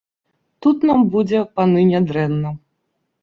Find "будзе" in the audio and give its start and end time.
1.15-1.41